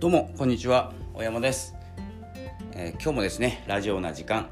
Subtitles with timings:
[0.00, 0.94] どうもこんにちは。
[1.12, 1.74] 大山です、
[2.72, 4.48] えー、今日もですねラジオな時間、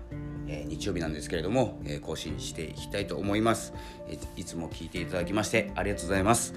[0.47, 3.73] えー、日曜日なんですけれども、えー、更新していきたいと思います、
[4.11, 6.53] えいつも聞いていただきましてありがとうございます、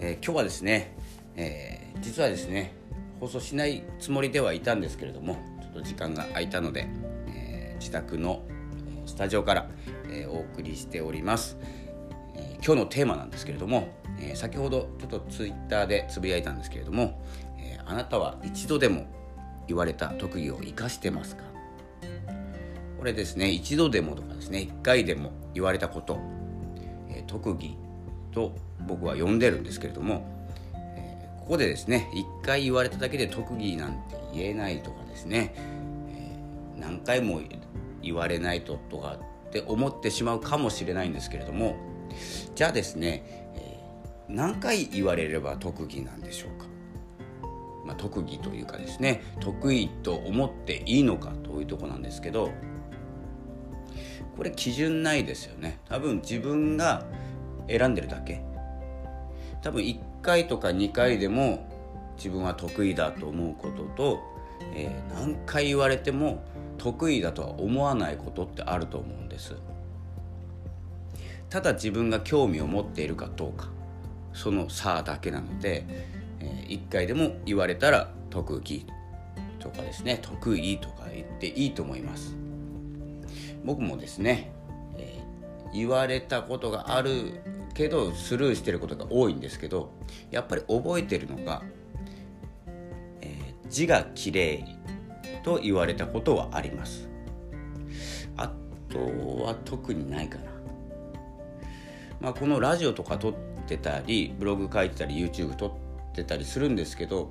[0.00, 0.94] え今日はですね、
[1.34, 2.74] え実はですね
[3.20, 6.88] 放送しないつもりではいたんですけれどもちょっと時間が空いたので、
[7.28, 8.42] え自宅の
[9.06, 9.70] スタジオから、
[10.10, 11.56] えお送りしております、
[12.34, 13.88] え今日のテーマなんですけれども、
[14.20, 17.20] え先ほどちょっとツイッターでつぶやいたんですけれども
[17.58, 19.06] え、あなたは一度でも
[19.68, 21.44] 言われた特技を生かしてますか？
[22.98, 26.18] これですね一度でもとかですね一回でも言われたこと、
[27.08, 27.76] えー、特技
[28.32, 28.54] と
[28.86, 30.26] 僕は呼んでるんですけれども、
[30.74, 37.40] え、ここでですね一回言われただけで特技なんて言えないとかですね、え、何回も
[38.02, 41.76] 言われないととかって思ってしまうかもしれないんですけれども
[42.54, 43.22] じゃあですね、
[43.56, 43.75] え
[44.28, 46.66] 何回言われれば特技なんでしょうか？
[47.84, 52.50] まあ、特技というかですね得意と思っていいのかというとこなんですけど
[54.36, 55.78] これ基準ないですよね。
[55.88, 57.04] 多分自分が
[57.68, 58.42] 選んでるだけ。
[59.62, 61.68] 多分1回とか2回でも
[62.16, 64.20] 自分は得意だと思うことと、
[64.74, 66.44] えー、何回言われても
[66.76, 69.54] 得意だとは思わないことってあると思うんです。
[71.48, 73.70] ただ自分が興味を持っているかどうか。
[74.36, 75.84] その差だけなので
[76.40, 78.86] えー、1回でも言われたら特技
[79.58, 82.36] とかですね得意とか言っていいと思います。
[83.64, 84.52] 僕もですね、
[84.96, 87.40] えー、言われたことがある
[87.74, 89.90] けどスルーしてることが多いんですけど
[90.30, 91.62] やっぱり覚えてるのが、
[93.20, 94.64] えー、字が綺麗
[95.42, 97.08] と言われたことはあります。
[98.36, 98.52] あ
[98.88, 98.98] と
[99.44, 100.44] は特にないかな。
[102.20, 103.34] まあ、このラジオとか撮っ
[103.66, 107.28] てたりブログ書いてたり YouTube 撮ってたりするんですけど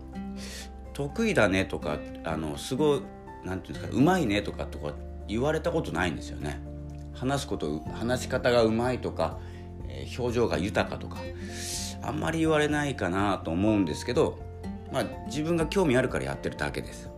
[0.93, 3.01] 得意だねとかあのすごい
[3.43, 4.93] 何て言うんですかうまいねとかとか
[5.27, 6.61] 言われたことないんですよね。
[7.13, 9.39] 話すこと話し方がうまいとか、
[9.87, 11.17] えー、表情が豊かとか
[12.01, 14.37] あんまり言われないかなと思うんですけど、
[14.91, 17.09] まあ、自分が興味あるからやってるだけです。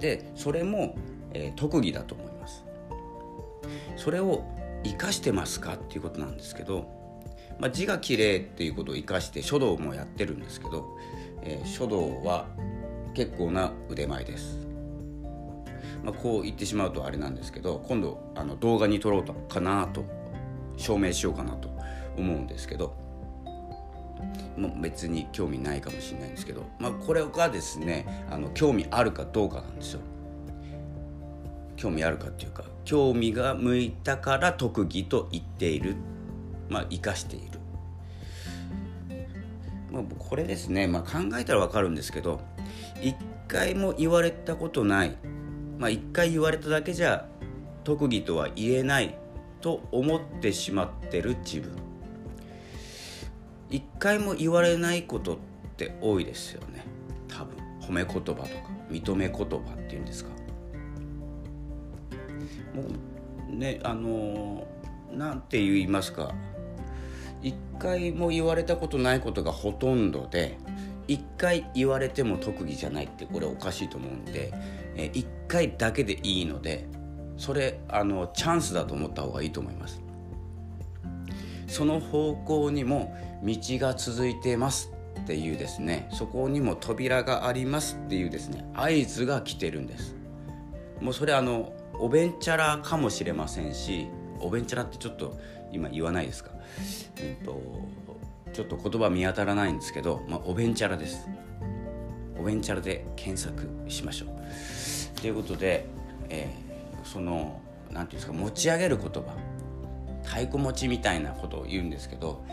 [0.00, 0.96] でそれも、
[1.32, 2.64] えー、特技だと思います。
[3.96, 4.44] それを
[4.82, 6.93] 生かしてますかっていうことなんですけど
[7.58, 10.96] まあ、字が綺麗っていうことを生かして書道もやってるんですけど、
[11.42, 12.46] えー、書道は
[13.14, 14.64] 結構な腕前です。
[16.02, 20.04] まあ、こう言ってしまうとあれなんですけど今度あの動画に撮ろうとかなと
[20.76, 21.70] 証明しようかなと
[22.18, 22.94] 思うんですけど
[24.56, 30.00] もう別に興味ないかもしれないんですけど、まあ、これがですねあの興味あるかどうかなんですよ。
[31.76, 35.96] 興味あるかっていうか興味が向いたから特技と言っている
[36.68, 37.58] まあ、生かしている、
[39.90, 42.40] まあ、これですね、まあ、考えたら分かるんですけど
[43.02, 43.16] 一
[43.48, 45.16] 回も言われたことない、
[45.78, 47.26] まあ、一回言われただけじゃ
[47.84, 49.14] 特技とは言えない
[49.60, 51.72] と思ってしまってる自分。
[53.70, 55.38] 一回も言われないことっ
[55.76, 56.84] て多いですよね。
[57.28, 57.56] 多分。
[57.80, 58.46] 褒め言葉とか
[58.90, 60.30] 認め言葉っていうんですか。
[62.74, 62.82] も
[63.50, 64.66] うねあの
[65.12, 66.34] なんて言いますか。
[67.44, 70.56] 一回も言われたことないことがほとんどで
[71.06, 74.50] 一回言われても特技じゃないってこれおかしいと思うんで
[75.12, 76.88] 一回だけでいいので
[77.36, 80.00] それあのチャンスだと思った方がいいと思います。
[81.66, 90.14] その方向にも道が続いてますっていうですねそこにも扉がありますっていうですね合図が来てるんです。
[91.00, 94.08] もうそれあのおべんちゃらかもしれませんし
[94.40, 95.36] おべんちゃらってちょっと
[95.74, 96.50] 今言わないですか？
[97.20, 97.60] うんと
[98.52, 101.28] ちょっと言葉見当たらないんですけど、まあ、おべんちゃらです。
[102.38, 105.20] おべんちゃらで検索しましょう。
[105.20, 105.86] ということで、
[106.28, 109.36] えー、その何て言うんですか持ち上げる言葉。
[110.24, 112.44] 太鼓持ちみたいなことを言うんですけど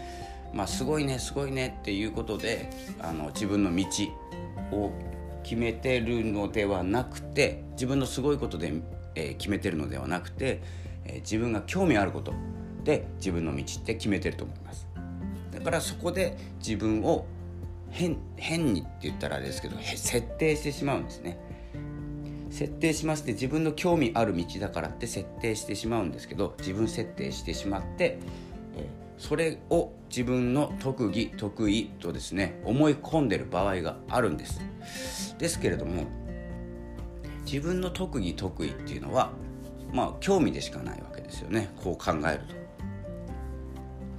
[0.54, 2.70] まあすごいねすごいねっていうことで
[3.00, 3.86] あの自分の道
[4.74, 4.92] を
[5.44, 8.74] 決めてるのではなくて自分のすごいことで、
[9.16, 10.62] えー、決めてるのではなくて、
[11.06, 12.34] えー、自分が興味あること。
[12.84, 14.88] で自分の道って決めてると思います。
[15.52, 17.26] だからそこで自分を
[17.90, 21.38] 変変にって言ったらあれですけど設定してしまうんですね。
[22.50, 28.20] 設定しまして自分の興味ある道だからって設定してしまうんですけど自分設定してしまって、
[29.18, 34.60] それを自分の特技得意とですね思い込んでる場合があるんです。
[35.38, 36.06] ですけれども
[37.46, 39.32] 自分の特技得意っていうのは
[39.94, 41.70] まあ興味でしかないわけですよね。
[41.84, 42.61] こう考えると。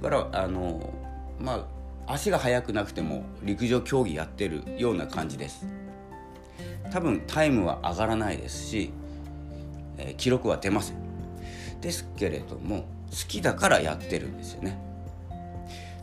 [0.03, 0.93] からあの
[1.39, 1.65] ま
[2.05, 5.65] あ足が速くなくても陸上競技やってるような感じです。
[6.91, 8.91] 多分タイムは上がらないですし、
[9.97, 10.97] えー、記録は出ません。
[11.79, 14.77] ですけれども好きだからやってるんですよね。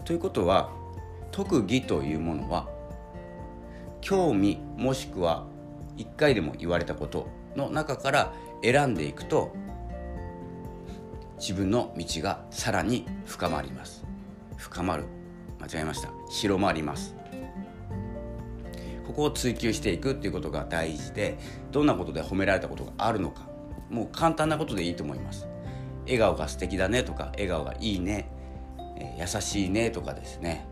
[0.06, 0.70] ということは
[1.30, 2.68] 特技というものは
[4.00, 5.46] 興味もしくは
[5.96, 8.32] 一回でも言われたことの中から
[8.62, 9.52] 選んでいくと
[11.40, 14.04] 自分の道がさらに深まります。
[14.58, 15.06] 深まる。
[15.58, 16.10] 間違えました。
[16.30, 17.16] 広まります。
[19.06, 21.38] ここを追求していくっていうことが大事で
[21.72, 23.48] どんなことで褒められたことがあるのか。
[23.88, 25.48] もう簡単なことでいいと思います。
[26.04, 28.30] 笑顔が素敵だねとか笑顔がいいね、
[28.98, 30.66] えー、優しいねとかですね、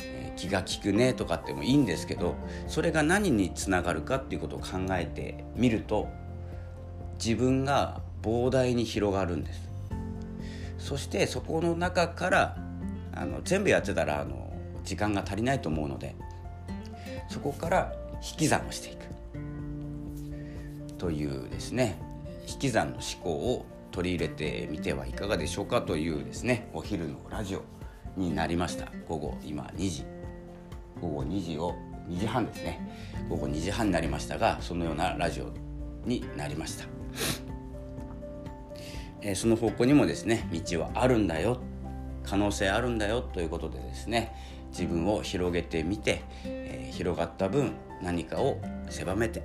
[0.00, 2.34] えー、気が利くねとかってもいいんですけど
[2.66, 6.08] それが何につながるかっていうことを考えてみると
[7.22, 9.67] 自分が膨大に広がるんです。
[10.78, 12.56] そしてそこの中から
[13.12, 14.52] あの全部やってたらあの
[14.84, 16.16] 時間が足りないと思うので
[17.28, 18.98] そこから引き算をしていく。
[20.96, 22.00] というですね。
[22.48, 27.62] 引き算の思考を取り入れてみてはいかがでしょうかというですねお昼のラジオ
[28.16, 28.88] になりました。
[29.06, 30.04] 午後今2時。
[31.00, 31.74] 午後2時を
[32.08, 32.80] 2時半ですね。
[33.28, 35.52] 午後2時半になりましたがそのようなラジオ
[36.04, 36.86] になりました、
[39.22, 41.58] え、その方向にもですね道はあるんだよ
[42.22, 44.34] 可能性あるんだよということでですね
[44.70, 47.72] 自分を広げてみて、えー、広がった分
[48.02, 48.58] 何かを
[48.90, 49.40] 狭めて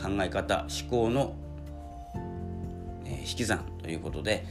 [0.00, 1.34] 考え方思考の、
[3.04, 4.44] えー、引き算ということで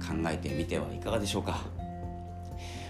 [0.00, 1.60] 考えてみてはいかがでしょうか。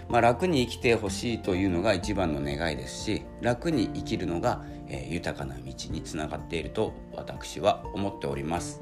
[0.09, 8.81] まあ、楽に生きてほしいというのが一番の願いですし楽に生きるのが、えー、豊かな道につながっていると私は思っております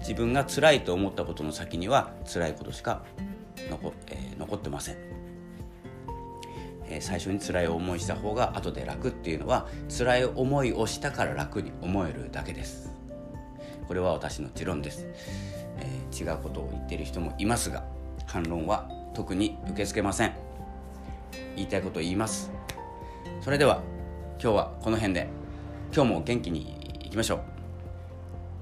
[0.00, 3.02] 自分が辛いと思ったことの先には辛いことしか
[3.70, 4.96] 残,、えー、残ってません、
[6.86, 12.92] えー、最初に辛い思いした方が後で楽っていうのは辛い思いをしたから楽に思えるだけです。
[13.86, 15.06] これは私の持論です、
[15.78, 17.84] えー、違うことを言ってる人もいますが
[18.26, 20.34] 反論は特に受け付けません。
[21.56, 22.50] 言いたいことを言います。
[23.40, 23.82] それでは
[24.40, 25.38] 今日はこの辺で。
[25.94, 27.57] 今日も元気にいきましょう。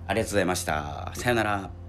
[0.08, 1.12] ありがとうございました。
[1.14, 1.85] さよなら。